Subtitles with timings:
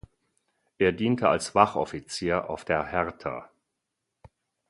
[0.79, 3.51] Er diente als Wachoffizier auf der "Hertha".